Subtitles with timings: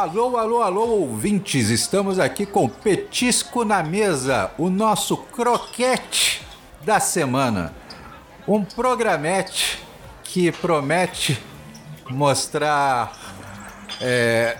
[0.00, 1.68] Alô, alô, alô, ouvintes!
[1.68, 6.40] Estamos aqui com Petisco na Mesa, o nosso croquete
[6.82, 7.74] da semana.
[8.48, 9.78] Um programete
[10.24, 11.38] que promete
[12.08, 13.12] mostrar
[14.00, 14.56] é,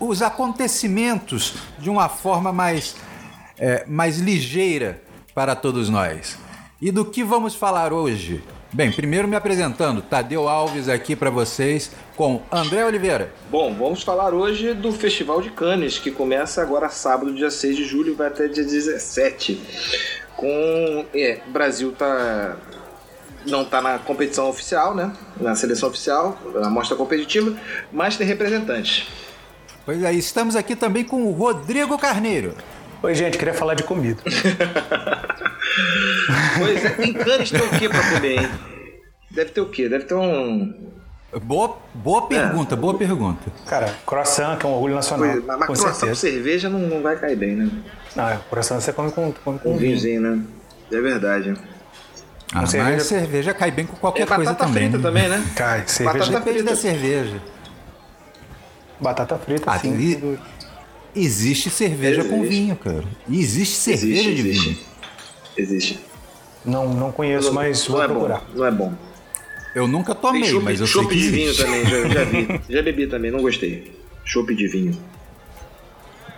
[0.00, 2.96] os acontecimentos de uma forma mais,
[3.56, 5.00] é, mais ligeira
[5.32, 6.36] para todos nós.
[6.82, 8.42] E do que vamos falar hoje?
[8.74, 13.32] Bem, primeiro me apresentando, Tadeu Alves aqui para vocês com André Oliveira.
[13.48, 17.84] Bom, vamos falar hoje do Festival de Cannes, que começa agora sábado, dia 6 de
[17.84, 19.60] julho, e vai até dia 17.
[20.36, 21.04] Com.
[21.14, 22.56] É, o Brasil tá.
[23.46, 25.12] Não tá na competição oficial, né?
[25.40, 27.56] Na seleção oficial, na mostra competitiva,
[27.92, 29.06] mas tem representantes.
[29.86, 32.56] Pois é, estamos aqui também com o Rodrigo Carneiro.
[33.04, 34.22] Oi, gente, queria falar de comida.
[36.58, 38.48] pois é, em Cannes tem o que pra comer, hein?
[39.30, 39.90] Deve ter o quê?
[39.90, 40.90] Deve ter um.
[41.42, 42.78] Boa, boa pergunta, é.
[42.78, 43.42] boa pergunta.
[43.66, 45.28] Cara, croissant, que é um orgulho nacional.
[45.28, 47.68] Pois, mas, mas com croissant com cerveja não, não vai cair bem, né?
[48.16, 50.42] Não, é, croissant você come com, come com um vinhozinho, né?
[50.90, 51.54] É verdade.
[52.54, 53.04] Ah, mas cerveja...
[53.04, 54.88] cerveja cai bem com qualquer é, coisa também.
[54.88, 55.02] Batata frita né?
[55.02, 55.44] também, né?
[55.54, 56.18] Cai, cerveja.
[56.20, 56.70] Batata Depende frita.
[56.70, 57.42] da cerveja.
[58.98, 60.38] Batata frita, ah, sim.
[61.14, 62.36] Existe cerveja existe.
[62.36, 63.04] com vinho, cara.
[63.28, 64.68] E existe cerveja existe, de existe.
[64.68, 64.78] vinho.
[65.56, 66.00] Existe.
[66.64, 68.40] Não, não conheço, não, mas não vou é procurar.
[68.40, 68.94] Bom, não é bom.
[69.74, 72.60] Eu nunca tomei, chope, mas eu sei que de vinho também, já, já vi.
[72.68, 73.92] já bebi também, não gostei.
[74.24, 74.96] Chope de vinho.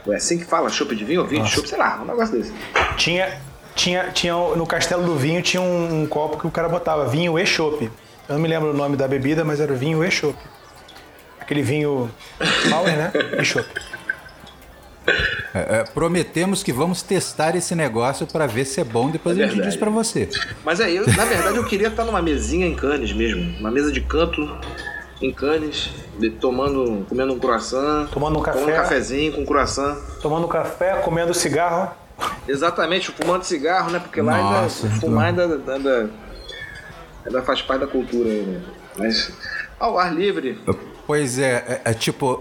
[0.08, 2.36] É assim que fala, chope de vinho ou vinho de chope, sei lá, um negócio
[2.36, 2.52] desse.
[2.96, 3.40] Tinha,
[3.74, 7.38] tinha, tinha no Castelo do Vinho tinha um, um copo que o cara botava vinho
[7.38, 7.90] e chope.
[8.28, 10.38] Eu não me lembro o nome da bebida, mas era vinho e chope.
[11.38, 12.10] Aquele vinho
[12.70, 13.12] power, né?
[13.40, 13.68] E chope.
[15.56, 19.44] É, é, prometemos que vamos testar esse negócio para ver se é bom, depois é
[19.44, 20.28] a gente diz para você.
[20.62, 24.02] Mas aí, na verdade, eu queria estar numa mesinha em Cannes mesmo, uma mesa de
[24.02, 24.46] canto
[25.22, 25.90] em Cannes,
[26.42, 31.32] tomando, comendo um croissant, tomando um café, tomando um cafezinho com croissant, tomando café, comendo
[31.32, 31.90] cigarro.
[32.46, 33.98] Exatamente, fumando cigarro, né?
[33.98, 36.10] Porque lá Nossa, ainda, fumar ainda, ainda,
[37.24, 38.60] ainda, faz parte da cultura, né?
[38.98, 39.32] Mas
[39.78, 40.58] ao ar livre.
[41.06, 42.36] Pois é, é, é tipo,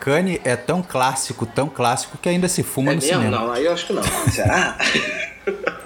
[0.00, 3.18] Cane é, é tão clássico, tão clássico que ainda se fuma é no mesmo?
[3.18, 3.38] cinema.
[3.38, 4.02] Não, aí eu acho que não.
[4.02, 4.78] Será?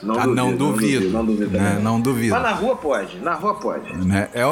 [0.00, 1.10] Não, ah, duvido, não duvido.
[1.10, 1.50] Não duvido.
[1.50, 1.78] Né?
[1.82, 2.34] Não duvido.
[2.34, 3.18] Mas na rua pode.
[3.18, 4.06] Na rua pode.
[4.06, 4.28] Né?
[4.32, 4.42] É,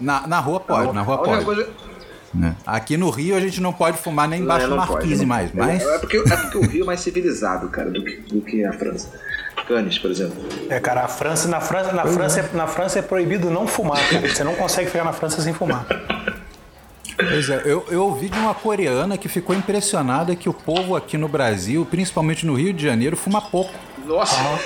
[0.00, 1.44] na, na rua pode, na rua pode.
[1.44, 1.68] Coisa...
[2.32, 2.56] Né?
[2.66, 5.52] Aqui no Rio a gente não pode fumar nem embaixo do marquise mais.
[5.52, 5.82] Mas...
[5.82, 8.72] É, porque, é porque o Rio é mais civilizado, cara, do que, do que a
[8.72, 9.12] França.
[9.68, 10.36] Cannes, por exemplo.
[10.70, 12.56] É, cara, a França, na França, na França, é.
[12.56, 14.26] na França é proibido não fumar, cara.
[14.26, 15.86] Você não consegue ficar na França sem fumar.
[17.16, 21.18] Pois é, eu, eu ouvi de uma coreana que ficou impressionada que o povo aqui
[21.18, 23.74] no Brasil, principalmente no Rio de Janeiro, fuma pouco.
[24.06, 24.34] Nossa!
[24.36, 24.58] Ah.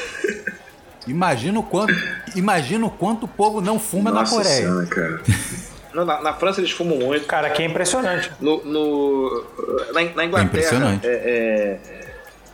[1.09, 1.93] Imagina o quanto,
[2.37, 4.63] imagina o quanto o povo não fuma Nossa na Coreia.
[4.63, 5.23] Senhora, cara.
[5.93, 7.27] Na, na, França eles fumam muito.
[7.27, 8.33] Cara, aqui é impressionante.
[8.41, 9.45] No, no
[9.93, 11.07] na, na, Inglaterra é impressionante.
[11.07, 11.79] É, é,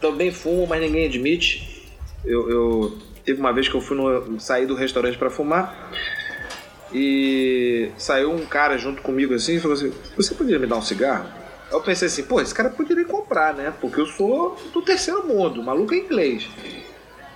[0.01, 1.78] também fumam, mas ninguém admite.
[2.29, 5.91] Eu, eu teve uma vez que eu fui no, sair do restaurante para fumar
[6.93, 10.83] e saiu um cara junto comigo assim e falou assim: Você poderia me dar um
[10.83, 11.27] cigarro?
[11.73, 13.73] Eu pensei assim: Pô, esse cara poderia comprar, né?
[13.81, 16.49] Porque eu sou do terceiro mundo, maluco é inglês,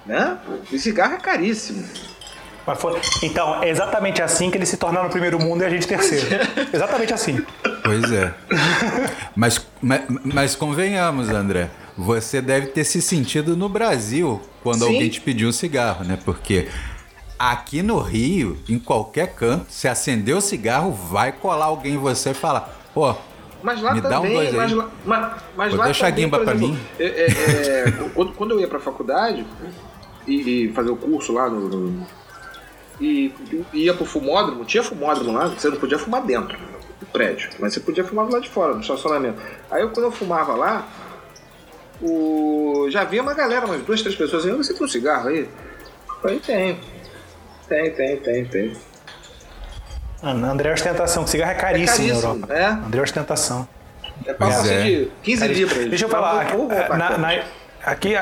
[0.04, 0.38] né?
[0.70, 1.82] E cigarro é caríssimo.
[2.64, 3.00] Mas foi...
[3.24, 6.26] Então, é exatamente assim que eles se tornaram o primeiro mundo e a gente terceiro.
[6.72, 7.44] exatamente assim.
[7.82, 8.32] Pois é.
[9.34, 14.94] mas, mas, mas convenhamos, André você deve ter se sentido no Brasil quando Sim.
[14.94, 16.18] alguém te pediu um cigarro, né?
[16.24, 16.68] Porque
[17.38, 22.30] aqui no Rio, em qualquer canto, se acender o cigarro, vai colar alguém em você
[22.30, 23.14] e falar, pô,
[23.62, 24.54] mas lá me também, dá um dois.
[24.54, 26.78] Mas, lá, mas, mas lá deixa também, a guimba pra mim.
[26.98, 29.46] É, é, é, quando, quando eu ia pra faculdade
[30.26, 32.06] e, e fazer o curso lá no, no
[33.00, 33.32] e,
[33.72, 36.56] e ia pro fumódromo, tinha fumódromo lá, você não podia fumar dentro
[37.00, 39.40] do prédio, mas você podia fumar lá de fora, no estacionamento.
[39.70, 40.86] Aí eu, quando eu fumava lá,
[42.02, 42.90] o...
[42.90, 45.40] já havia uma galera, umas duas, três pessoas assim, você tem um cigarro aí?
[45.40, 46.80] Eu falei, tem.
[47.68, 48.76] Tem, tem, tem, tem.
[50.22, 52.54] André é ostentação, cigarro é caríssimo, é caríssimo na Europa.
[52.54, 52.66] É?
[52.66, 53.68] André ostentação.
[54.26, 54.82] É papo é.
[54.82, 55.68] de 15 caríssimo.
[55.68, 55.88] libras.
[55.88, 56.46] Deixa eu falar,
[56.96, 57.42] na, na,
[57.84, 58.14] aqui,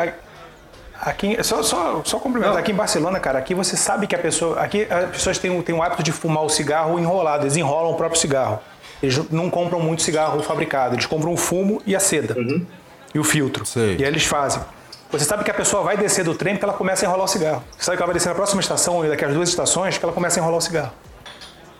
[1.00, 4.60] aqui, só, só, só complementar, aqui em Barcelona, cara, aqui você sabe que a pessoa,
[4.60, 7.96] aqui as pessoas têm, têm o hábito de fumar o cigarro enrolado, eles enrolam o
[7.96, 8.60] próprio cigarro.
[9.02, 12.38] Eles não compram muito cigarro fabricado, eles compram o fumo e a seda.
[12.38, 12.66] Uhum
[13.14, 13.64] e o filtro.
[13.66, 13.96] Sei.
[13.98, 14.62] E aí eles fazem.
[15.10, 17.28] Você sabe que a pessoa vai descer do trem porque ela começa a enrolar o
[17.28, 17.64] cigarro.
[17.76, 20.04] Você sabe que ela vai descer na próxima estação, ou daqui às duas estações, que
[20.04, 20.92] ela começa a enrolar o cigarro.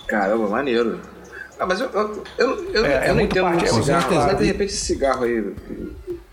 [0.09, 1.01] Caramba, maneiro.
[1.59, 4.15] Ah, mas eu, eu, eu, eu, é, eu é não entendo parte, muito é cigarro,
[4.15, 5.55] mas de repente esse cigarro aí,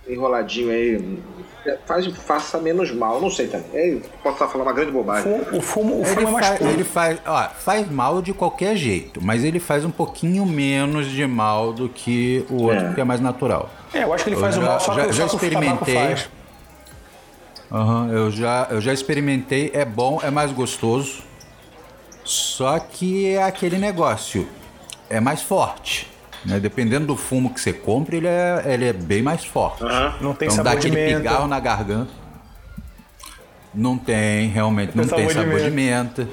[0.08, 1.20] enroladinho aí,
[1.86, 3.22] faz, faça menos mal.
[3.22, 3.68] Não sei também.
[3.74, 5.32] É, posso estar falando uma grande bobagem.
[5.52, 8.76] O fumo, o fumo ele é mais faz, Ele faz, ó, faz mal de qualquer
[8.76, 12.94] jeito, mas ele faz um pouquinho menos de mal do que o outro, é.
[12.94, 13.70] que é mais natural.
[13.94, 16.16] É, eu acho que ele faz o mal, só já, que, já só experimentei.
[17.70, 21.24] Uhum, eu já eu já experimentei, é bom, é mais gostoso.
[22.24, 24.48] Só que é aquele negócio,
[25.10, 26.17] é mais forte.
[26.48, 26.62] Né?
[26.62, 29.84] Dependendo do fumo que você compra, ele é, ele é bem mais forte.
[29.84, 30.14] Uhum.
[30.22, 31.18] Não tem então, sabor dá aquele de menta.
[31.18, 32.12] pigarro na garganta.
[33.76, 36.24] Não tem, realmente, não, não tem sabor de menta.
[36.24, 36.32] De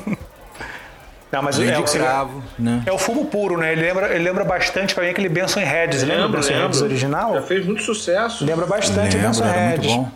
[0.00, 0.26] menta.
[1.32, 2.82] Não, mas é, o cravo, né?
[2.86, 3.72] é o fumo puro, né?
[3.72, 6.04] Ele lembra, ele lembra bastante pra mim aquele Benson Heads.
[6.04, 7.34] Lembra o Benson Heads original?
[7.34, 8.44] Já fez muito sucesso.
[8.44, 10.06] Lembra bastante o Benson Heads.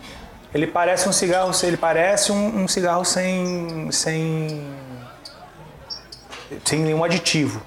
[0.55, 4.63] Ele parece um cigarro, ele parece um, um cigarro sem, sem,
[6.65, 7.61] sem nenhum aditivo.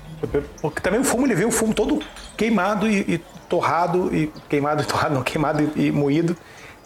[0.62, 2.02] Porque também o fumo, ele vê o fumo todo
[2.38, 3.18] queimado e, e
[3.50, 6.36] torrado, e queimado e torrado, não, queimado e, e, moído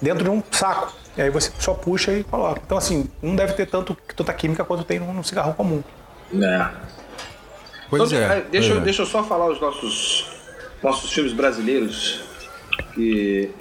[0.01, 0.94] dentro de um saco.
[1.16, 2.62] E aí você só puxa e coloca.
[2.66, 5.84] Então, assim, não deve ter tanto, tanta química quanto tem num, cigarro comum.
[6.34, 6.68] É.
[7.89, 8.42] Pois então, é.
[8.42, 8.84] Deixa, pois é.
[8.84, 10.28] deixa eu só falar os nossos,
[10.84, 12.22] nossos filmes brasileiros
[12.94, 13.51] que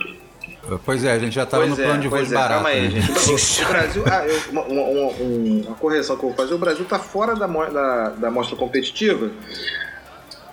[0.85, 2.55] Pois é, a gente já estava no é, plano de voz é, barato.
[2.55, 3.01] Calma aí, né?
[3.01, 3.13] gente.
[3.67, 6.99] O Brasil, ah, eu, uma, uma, uma, correção que eu vou fazer: o Brasil está
[6.99, 9.31] fora da, da, da mostra competitiva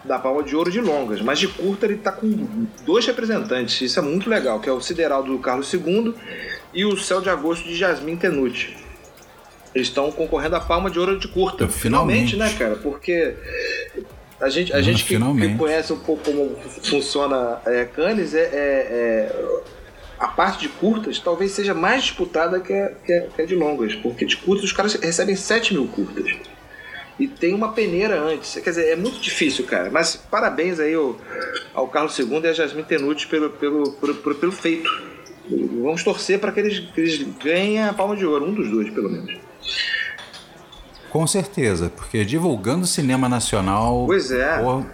[0.04, 3.80] da palma de ouro de longas, mas de curta ele está com dois representantes.
[3.82, 6.14] Isso é muito legal, que é o Sideral do Carlos II
[6.74, 8.78] e o Céu de Agosto de Jasmine Tenuti.
[9.74, 11.68] Eles estão concorrendo à palma de ouro de curta.
[11.68, 12.76] Finalmente, finalmente né, cara?
[12.76, 13.34] Porque
[14.40, 18.50] a gente, a gente que, que, conhece um pouco como funciona é, Cannes é, é,
[18.54, 19.62] é
[20.20, 23.56] a parte de curtas talvez seja mais disputada que a, que a, que a de
[23.56, 26.26] longas, porque de curtas os caras recebem 7 mil curtas.
[27.20, 28.56] E tem uma peneira antes.
[28.56, 29.90] Quer dizer, é muito difícil, cara.
[29.92, 31.16] Mas parabéns aí ao,
[31.74, 34.90] ao Carlos II e a Jasmine Tenuti pelo, pelo, pelo, pelo feito.
[35.84, 38.90] Vamos torcer para que eles, que eles ganhem a palma de ouro, um dos dois,
[38.90, 39.38] pelo menos.
[41.12, 44.06] Com certeza, porque divulgando cinema nacional.
[44.08, 44.58] Pois é.
[44.58, 44.86] Porra,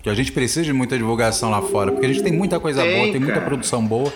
[0.00, 2.82] que a gente precisa de muita divulgação lá fora, porque a gente tem muita coisa
[2.82, 3.24] tem, boa, tem cara.
[3.24, 4.12] muita produção boa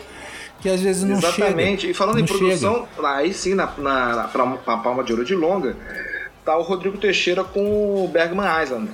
[0.60, 1.34] que às vezes não Exatamente.
[1.34, 1.49] chega.
[1.49, 1.90] Exatamente.
[1.90, 3.08] E falando em produção, chega.
[3.08, 5.76] aí sim, na, na, na, na, Palma de Ouro de Longa,
[6.44, 8.90] tá o Rodrigo Teixeira com o Bergman Island.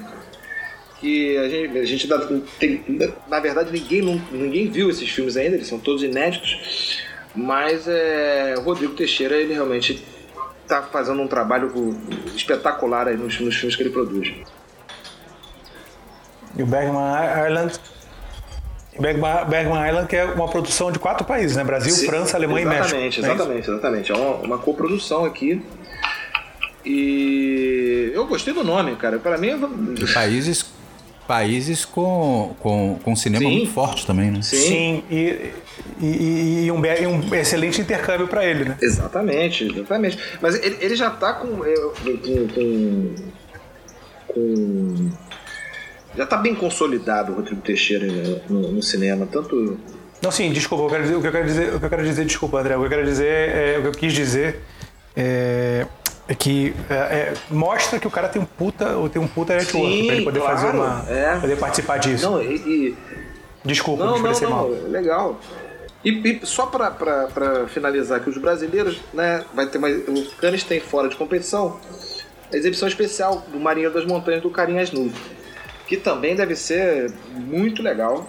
[1.00, 2.18] Que a gente, a gente dá,
[2.58, 2.82] tem,
[3.28, 7.02] na verdade ninguém, ninguém viu esses filmes ainda, eles são todos inéditos.
[7.34, 10.04] Mas é, o Rodrigo Teixeira, ele realmente
[10.62, 11.72] está fazendo um trabalho
[12.34, 14.32] espetacular aí nos, nos filmes que ele produz.
[16.56, 17.02] E o Bergman
[17.48, 17.78] Island
[18.98, 21.64] Bergman, Bergman Island, que é uma produção de quatro países, né?
[21.64, 22.96] Brasil, Sim, França, Alemanha e México.
[22.96, 24.12] Exatamente, exatamente, é exatamente.
[24.12, 25.60] É uma, uma coprodução aqui.
[26.84, 29.18] E eu gostei do nome, cara.
[29.18, 29.58] Para mim.
[29.94, 30.66] De países,
[31.26, 33.56] países com, com, com cinema Sim.
[33.56, 34.42] muito forte também, né?
[34.42, 35.02] Sim, Sim.
[35.10, 35.50] E,
[36.00, 38.76] e, e, um, e um excelente intercâmbio para ele, né?
[38.80, 40.18] Exatamente, exatamente.
[40.40, 43.14] Mas ele, ele já tá com, com, com,
[44.34, 45.10] com
[46.16, 49.78] já está bem consolidado o Rodrigo Teixeira né, no, no, cinema, tanto.
[50.22, 52.24] Não, sim, desculpa, eu dizer, o que eu quero dizer, o que eu quero dizer,
[52.24, 54.60] desculpa, André, o que eu quero dizer, é, o que eu quis dizer
[55.16, 55.86] é,
[56.28, 60.06] é que é, é, mostra que o cara tem um puta, tem um puta network
[60.06, 61.38] para ele poder claro, fazer uma, é.
[61.40, 62.30] poder participar disso.
[62.30, 62.96] Não, e, e...
[63.64, 64.68] desculpa, não, me não, não, mal.
[64.88, 65.40] legal.
[66.04, 70.80] E, e só para finalizar que os brasileiros, né, vai ter mais, o Cannes tem
[70.80, 71.78] fora de competição
[72.52, 75.33] a exibição especial do Marinho das Montanhas do Carinhas Nuvens
[75.94, 78.28] que também deve ser muito legal.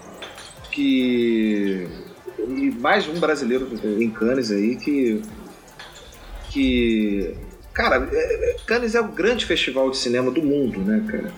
[0.71, 1.87] Que
[2.47, 3.67] e mais um brasileiro
[3.99, 5.21] em Cannes aí que
[6.51, 7.33] que
[7.73, 11.31] cara, é, é, Cannes é o grande festival de cinema do mundo, né, cara?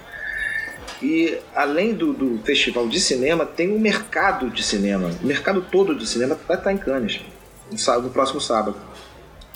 [1.02, 5.12] E além do, do festival de cinema, tem um mercado de cinema.
[5.22, 7.22] O mercado todo de cinema vai estar em Cannes
[7.72, 8.76] no, no próximo sábado.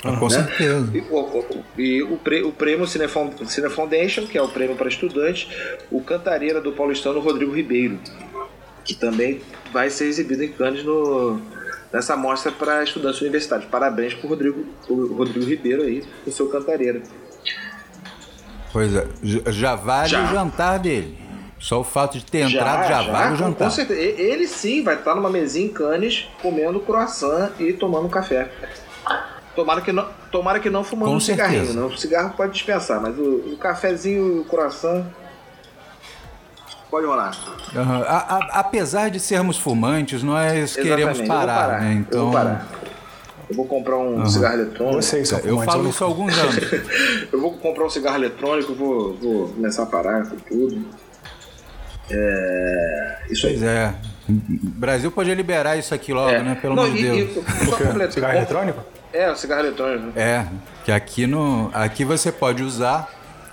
[0.04, 0.30] Ah, com né?
[0.30, 0.90] certeza.
[0.94, 3.08] E, o, e o, o prêmio Cine
[3.70, 5.48] Foundation, que é o prêmio para estudantes,
[5.92, 8.00] o Cantareira do paulistano Rodrigo Ribeiro,
[8.84, 9.42] que também
[9.72, 11.40] vai ser exibido em Cannes no,
[11.94, 13.68] nessa mostra para estudantes universitários.
[13.70, 17.02] Parabéns para o Rodrigo, Rodrigo Ribeiro aí, com seu Cantareira.
[18.74, 20.24] Pois é, já vale já.
[20.24, 21.20] o jantar dele.
[21.60, 23.66] Só o fato de ter entrado já, já vale o jantar.
[23.66, 24.00] Com certeza.
[24.00, 28.50] Ele sim vai estar numa mesinha em Cannes comendo croissant e tomando café.
[29.56, 31.74] Tomara que não, tomara que não fumando Com um cigarrinho.
[31.74, 31.88] Não.
[31.88, 35.06] O cigarro pode dispensar, mas o, o cafezinho e o coração
[36.90, 37.32] pode rolar.
[37.74, 38.04] Uhum.
[38.04, 40.90] A, a, apesar de sermos fumantes, nós Exatamente.
[40.90, 41.94] queremos parar, parar, né?
[41.94, 42.20] Então...
[42.20, 42.68] Eu vou parar.
[43.50, 44.26] Eu vou comprar um uhum.
[44.26, 45.02] cigarro eletrônico.
[45.02, 46.56] Vocês são Eu falo isso há alguns anos.
[47.34, 50.86] eu vou comprar um cigarro eletrônico, vou, vou começar a parar com tudo.
[52.10, 53.18] É...
[53.30, 53.68] Isso pois aí.
[53.68, 53.94] é.
[54.32, 56.42] O Brasil podia liberar isso aqui logo, é.
[56.42, 56.58] né?
[56.62, 57.38] Pelo amor de Deus.
[57.38, 58.84] E, só completo, cigarro eletrônico?
[59.14, 60.18] É, o cigarro eletrônico.
[60.18, 60.46] É,
[60.86, 63.10] que aqui, no, aqui você pode usar,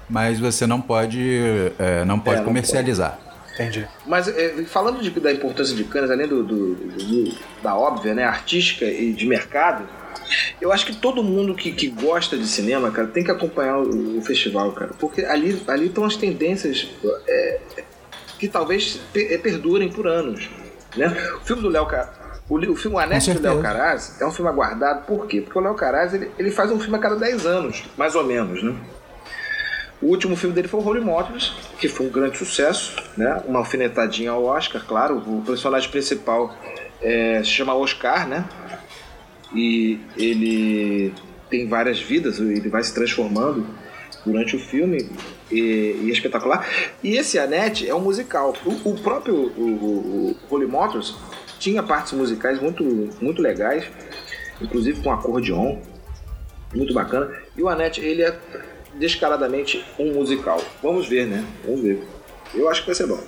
[0.09, 3.11] mas você não pode, é, não pode é, comercializar.
[3.11, 3.29] Não pode.
[3.55, 3.89] Entendi.
[4.07, 8.25] Mas é, falando de, da importância de canas, além do, do, do, da óbvia, né,
[8.25, 9.85] artística e de mercado,
[10.61, 14.19] eu acho que todo mundo que, que gosta de cinema, cara, tem que acompanhar o,
[14.19, 14.93] o festival, cara.
[14.99, 16.89] Porque ali, ali estão as tendências
[17.27, 17.61] é,
[18.39, 20.49] que talvez é, perdurem por anos.
[20.97, 21.07] Né?
[21.37, 21.87] O filme do Léo
[22.49, 25.41] o, o filme O Anete do Léo Caraz é um filme aguardado, por quê?
[25.43, 28.25] Porque o Léo Caraz ele, ele faz um filme a cada 10 anos, mais ou
[28.25, 28.75] menos, né?
[30.01, 33.43] O último filme dele foi o Holy Motors, que foi um grande sucesso, né?
[33.47, 35.17] Uma alfinetadinha ao Oscar, claro.
[35.19, 36.57] O personagem principal
[37.03, 38.45] é, se chama Oscar, né?
[39.55, 41.13] E ele
[41.51, 43.67] tem várias vidas, ele vai se transformando
[44.25, 45.11] durante o filme
[45.51, 46.67] e, e espetacular.
[47.03, 48.55] E esse Annette é um musical.
[48.65, 51.17] O, o próprio o, o, o Holy Motors
[51.59, 52.85] tinha partes musicais muito,
[53.21, 53.85] muito legais,
[54.61, 55.79] inclusive com acordeon,
[56.75, 57.31] muito bacana.
[57.57, 58.39] E o Annette, ele é
[58.95, 60.61] descaradamente um musical.
[60.83, 61.45] Vamos ver, né?
[61.65, 62.03] Vamos ver.
[62.55, 63.21] Eu acho que vai ser bom.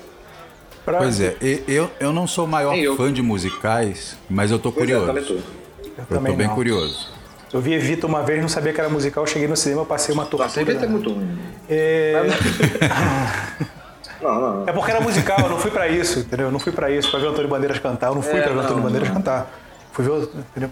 [0.84, 0.98] Pra...
[0.98, 1.36] Pois é,
[1.68, 5.18] eu, eu não sou o maior fã de musicais, mas eu tô pois é, curioso.
[5.18, 6.54] É, eu, eu tô bem não.
[6.54, 7.19] curioso.
[7.52, 10.24] Eu vi Evita uma vez, não sabia que era musical, cheguei no cinema, passei uma
[10.24, 10.44] tortura.
[10.44, 11.38] Nossa, Evita é muito ruim.
[11.68, 12.14] É...
[14.22, 14.68] não, não, não.
[14.68, 16.46] É porque era musical, eu não fui pra isso, entendeu?
[16.46, 18.08] Eu não fui pra isso, pra ver o Antônio Bandeiras cantar.
[18.08, 19.50] Eu não fui é, pra ver o Antônio Bandeiras cantar.
[19.92, 20.70] Fui ver, entendeu?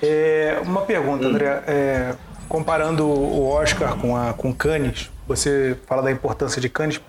[0.00, 1.30] É, uma pergunta, hum.
[1.30, 1.62] André.
[1.66, 2.14] É,
[2.48, 7.00] comparando o Oscar com, a, com Cannes, você fala da importância de Cannes.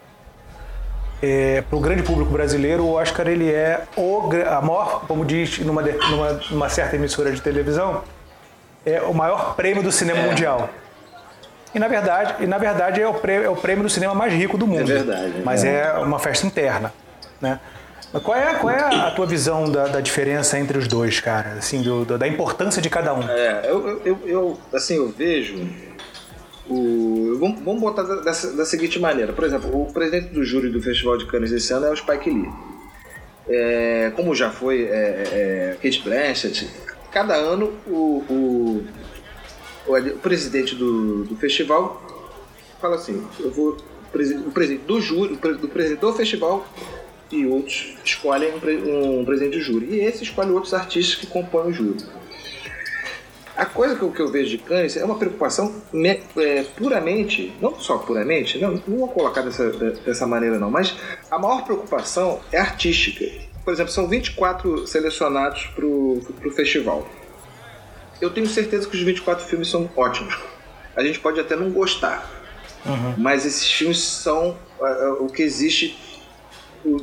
[1.21, 5.59] É, para o grande público brasileiro, o Oscar ele é o, a maior, como diz
[5.59, 8.03] numa, numa, numa certa emissora de televisão,
[8.85, 10.27] é o maior prêmio do cinema é.
[10.27, 10.69] mundial.
[11.73, 14.33] E na verdade, e na verdade é, o prêmio, é o prêmio do cinema mais
[14.33, 14.89] rico do mundo.
[14.89, 15.33] É verdade.
[15.43, 16.93] Mas é, é uma festa interna,
[17.41, 17.59] né?
[18.23, 21.55] Qual é, qual é a tua visão da, da diferença entre os dois, cara?
[21.57, 23.29] Assim, do, da importância de cada um?
[23.29, 25.67] É, eu, eu, eu assim, eu vejo
[26.69, 29.33] o, vamos, vamos botar dessa, da seguinte maneira.
[29.33, 32.29] Por exemplo, o presidente do júri do Festival de Cannes esse ano é o Spike
[32.29, 32.49] Lee.
[33.47, 36.67] É, como já foi é, é, Kate Blanchett,
[37.15, 38.85] cada ano o, o,
[39.87, 42.03] o, presidente do, do festival
[42.81, 43.77] fala assim: eu vou
[44.13, 46.67] o presidente do júri, do presidente do festival
[47.31, 49.87] e outros escolhem um, um presidente de júri.
[49.91, 52.05] E esse escolhe outros artistas que compõem o júri.
[53.55, 57.53] A coisa que eu, que eu vejo de Cannes é uma preocupação me, é, puramente,
[57.61, 60.97] não só puramente, não, não vou colocar dessa, dessa maneira não, mas
[61.31, 63.25] a maior preocupação é artística.
[63.65, 67.05] Por exemplo, são 24 selecionados para o festival.
[68.21, 70.37] Eu tenho certeza que os 24 filmes são ótimos.
[70.95, 72.29] A gente pode até não gostar,
[72.85, 73.15] uhum.
[73.17, 75.97] mas esses filmes são uh, uh, o que existe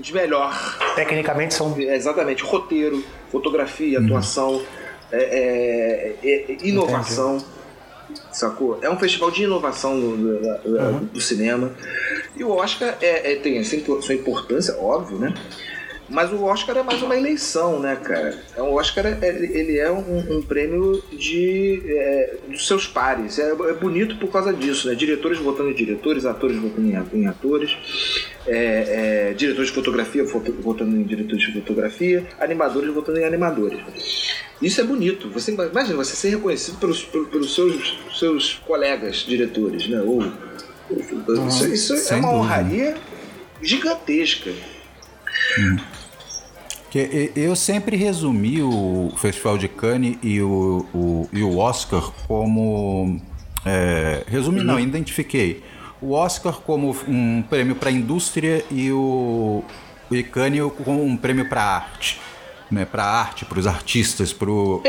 [0.00, 0.54] de melhor.
[0.94, 1.78] Tecnicamente são.
[1.78, 4.06] Exatamente, roteiro, fotografia, uhum.
[4.06, 4.62] atuação,
[5.10, 7.36] é, é, é, inovação.
[7.36, 7.62] Entendi.
[8.30, 8.78] Sacou?
[8.82, 11.04] É um festival de inovação do, do, do, uhum.
[11.06, 11.72] do cinema.
[12.36, 15.34] E o Oscar é, é tem a sua importância, óbvio, né?
[16.12, 18.38] Mas o Oscar é mais uma eleição, né, cara?
[18.54, 23.38] É, o Oscar é, ele é um, um prêmio de é, dos seus pares.
[23.38, 24.94] É, é, bonito por causa disso, né?
[24.94, 27.78] Diretores votando em diretores, atores votando em, atores,
[28.46, 33.80] é, é, diretores de fotografia votando em diretores de fotografia, animadores votando em animadores.
[34.60, 35.30] Isso é bonito.
[35.30, 40.02] Você imagina você ser reconhecido pelos, pelos seus, seus colegas diretores, né?
[40.02, 40.22] Ou,
[40.90, 42.96] ou isso, isso é uma honraria
[43.62, 44.50] gigantesca.
[45.58, 46.01] Hum.
[46.92, 53.18] Que eu sempre resumi o Festival de Cannes e o, o, e o Oscar como.
[53.64, 54.66] É, resumi, uhum.
[54.66, 55.64] não, identifiquei.
[56.02, 59.64] O Oscar como um prêmio para a indústria e o,
[60.10, 62.20] o Cannes como um prêmio para a arte.
[62.70, 64.82] Né, para a arte, para os artistas, para o.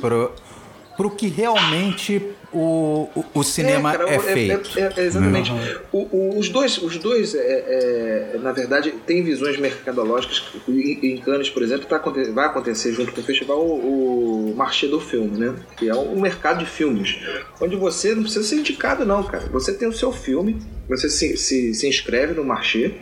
[0.00, 2.22] Para o que realmente
[2.54, 4.78] o, o, o cinema é, cara, é, é feito.
[4.78, 5.50] É, é exatamente.
[5.50, 6.08] Uhum.
[6.12, 10.42] O, os dois, os dois é, na verdade, têm visões mercadológicas.
[10.68, 11.98] Em Cannes, por exemplo, tá,
[12.32, 15.54] vai acontecer junto com o festival o, o Marché do Filme, né?
[15.76, 17.18] que é um mercado de filmes,
[17.60, 19.46] onde você não precisa ser indicado, não, cara.
[19.50, 20.58] Você tem o seu filme,
[20.88, 22.92] você se, se, se inscreve no Marché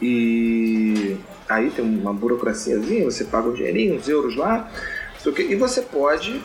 [0.00, 1.16] e
[1.48, 4.70] aí tem uma burocraciazinha, você paga um dinheirinho, uns euros lá,
[5.48, 6.40] e você pode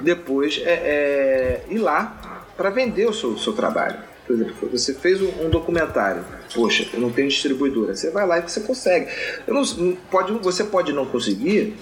[0.00, 3.98] depois é, é, ir lá para vender o seu, seu trabalho.
[4.26, 8.42] Por exemplo, você fez um, documentário, poxa, eu não tenho distribuidora, você vai lá e
[8.42, 9.10] você consegue.
[9.46, 9.64] Não,
[10.10, 11.74] pode, você pode não conseguir,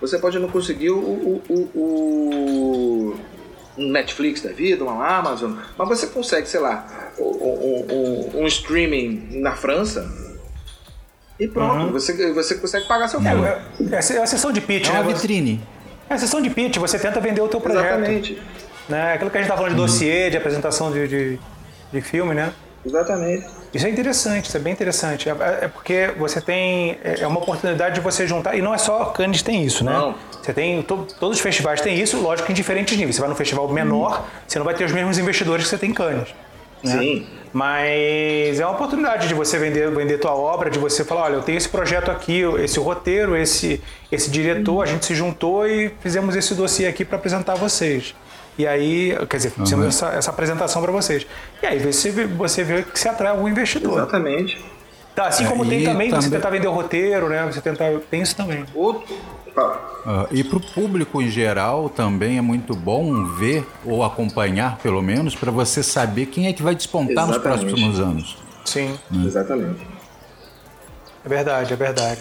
[0.00, 3.16] você pode não conseguir o, o, o, o
[3.76, 9.40] um Netflix da vida, uma Amazon, mas você consegue, sei lá, um, um, um streaming
[9.40, 10.10] na França
[11.38, 11.92] E pronto, uhum.
[11.92, 13.44] você, você consegue pagar seu filme.
[13.44, 15.00] É, é, é a sessão de pitch, é né?
[15.00, 15.60] uma vitrine.
[16.08, 17.84] É a sessão de pitch, você tenta vender o teu projeto.
[17.84, 18.42] Exatamente.
[18.88, 19.14] Né?
[19.14, 19.86] Aquilo que a gente está falando de uhum.
[19.86, 21.38] dossiê, de apresentação de, de,
[21.92, 22.52] de filme, né?
[22.84, 23.44] Exatamente.
[23.74, 25.28] Isso é interessante, isso é bem interessante.
[25.28, 25.32] É,
[25.62, 26.98] é porque você tem.
[27.02, 28.56] É, é uma oportunidade de você juntar.
[28.56, 29.92] E não é só Cannes tem isso, né?
[29.92, 30.14] Não.
[30.40, 30.82] Você tem.
[30.82, 33.16] To, todos os festivais têm isso, lógico, em diferentes níveis.
[33.16, 34.24] Você vai num festival menor, hum.
[34.46, 36.28] você não vai ter os mesmos investidores que você tem em Cannes.
[36.86, 36.98] Né?
[36.98, 37.26] Sim.
[37.52, 41.42] Mas é uma oportunidade de você vender, vender tua obra, de você falar, olha, eu
[41.42, 43.80] tenho esse projeto aqui, esse roteiro, esse,
[44.12, 48.14] esse diretor, a gente se juntou e fizemos esse dossiê aqui para apresentar a vocês.
[48.58, 49.88] E aí, quer dizer, fizemos uhum.
[49.88, 51.26] essa, essa, apresentação para vocês.
[51.62, 53.94] E aí você, você vê que se atrai algum investidor.
[53.94, 54.62] Exatamente.
[55.16, 57.46] Tá, assim como tem também, também, você tentar vender o roteiro, né?
[57.46, 57.86] Você tentar.
[58.10, 58.66] Tem isso também.
[58.74, 59.14] Outro.
[59.56, 65.00] Uh, e para o público em geral também é muito bom ver ou acompanhar, pelo
[65.00, 67.64] menos, para você saber quem é que vai despontar Exatamente.
[67.64, 68.36] nos próximos anos.
[68.66, 68.98] Sim.
[69.10, 69.24] Hum.
[69.26, 69.86] Exatamente.
[71.24, 72.20] É verdade, é verdade.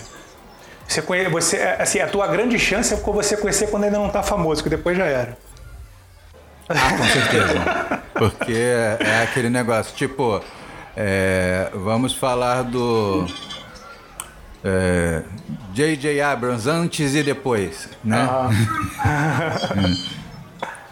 [0.87, 1.27] Você, conhe...
[1.27, 4.69] você, assim, a tua grande chance é você conhecer quando ainda não está famoso, que
[4.69, 5.37] depois já era.
[6.69, 8.03] Ah, com certeza.
[8.13, 10.41] Porque é aquele negócio, tipo,
[10.95, 13.25] é, vamos falar do
[15.73, 16.19] J.J.
[16.19, 18.27] É, Abrams antes e depois, né?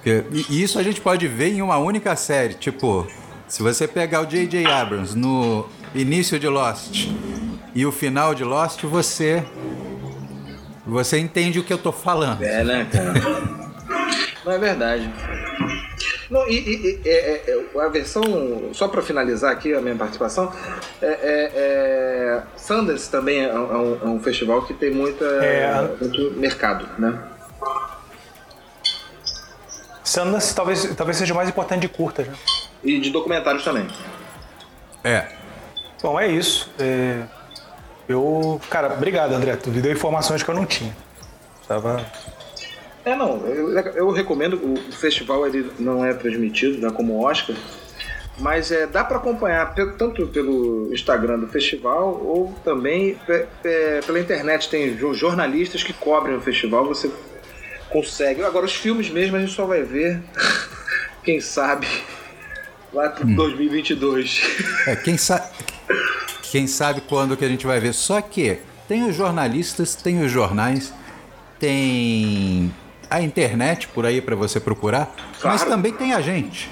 [0.49, 3.07] e isso a gente pode ver em uma única série, tipo,
[3.47, 4.65] se você pegar o J.J.
[4.65, 7.07] Abrams no início de Lost
[7.73, 9.43] e o final de Lost, você
[10.85, 12.43] você entende o que eu tô falando.
[12.43, 13.13] É, né, cara?
[14.43, 15.09] Não é verdade.
[16.33, 18.23] Não, e, e, e é, é, a versão,
[18.73, 20.51] só para finalizar aqui a minha participação,
[20.99, 25.23] é, é, é Sundance também é um, é um, festival que tem muita,
[26.01, 27.19] muito mercado, né?
[30.03, 32.33] Sundance talvez, talvez seja o mais importante de curtas, né?
[32.83, 33.87] E de documentários também.
[35.03, 35.27] É.
[36.01, 36.67] Bom, é isso.
[36.79, 37.21] É...
[38.09, 38.59] Eu.
[38.71, 39.55] Cara, obrigado, André.
[39.55, 40.95] Tu me deu informações que eu não tinha.
[41.67, 42.03] Tava
[43.05, 47.55] é, não, eu, eu recomendo, o festival ele não é transmitido, né, como o Oscar,
[48.39, 53.17] mas é, dá para acompanhar tanto pelo Instagram do festival ou também
[54.05, 54.69] pela internet.
[54.69, 57.11] Tem jornalistas que cobrem o festival, você
[57.89, 58.43] consegue.
[58.43, 60.19] Agora, os filmes mesmo a gente só vai ver,
[61.23, 61.87] quem sabe,
[62.91, 63.35] lá para hum.
[63.35, 64.41] 2022.
[64.87, 65.51] É, quem, sa
[66.51, 67.93] quem sabe quando que a gente vai ver.
[67.93, 70.91] Só que tem os jornalistas, tem os jornais,
[71.59, 72.73] tem
[73.13, 75.55] a internet por aí para você procurar, claro.
[75.55, 76.71] mas também tem a gente,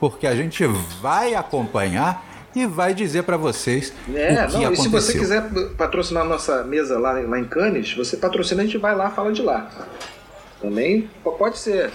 [0.00, 0.64] porque a gente
[1.02, 2.24] vai acompanhar
[2.54, 4.72] e vai dizer para vocês é, o que não, aconteceu.
[4.72, 8.78] E se você quiser patrocinar nossa mesa lá, lá em Cannes, você patrocina, a gente
[8.78, 9.68] vai lá, fala de lá.
[10.62, 11.90] Também pode ser.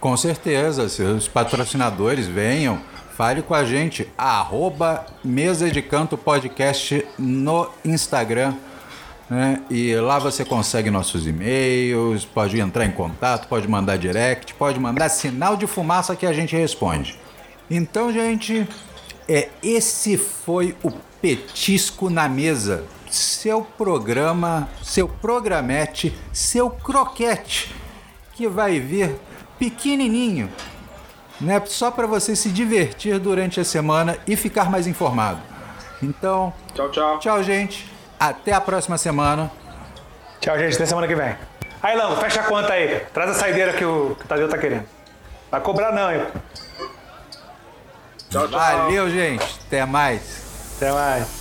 [0.00, 2.80] Com certeza, se os patrocinadores venham,
[3.16, 8.54] fale com a gente, arroba Mesa de Canto Podcast no Instagram
[9.30, 9.62] né?
[9.70, 15.08] E lá você consegue nossos e-mails, pode entrar em contato, pode mandar direct, pode mandar
[15.08, 17.16] sinal de fumaça que a gente responde.
[17.70, 18.66] Então, gente,
[19.28, 27.72] é esse foi o Petisco na Mesa, seu programa, seu programete, seu croquete,
[28.34, 29.14] que vai vir
[29.58, 30.50] pequenininho,
[31.40, 31.62] né?
[31.66, 35.40] Só para você se divertir durante a semana e ficar mais informado.
[36.02, 37.18] Então, tchau, tchau.
[37.18, 37.99] Tchau, gente.
[38.20, 39.50] Até a próxima semana.
[40.40, 40.74] Tchau, gente.
[40.74, 41.34] Até semana que vem.
[41.82, 43.00] Aí, Lango, fecha a conta aí.
[43.14, 44.84] Traz a saideira que o, que o Tadeu tá querendo.
[45.50, 46.26] Vai cobrar não, hein?
[48.28, 48.60] Tchau, tchau.
[48.60, 49.60] Valeu, gente.
[49.66, 50.74] Até mais.
[50.76, 51.39] Até mais.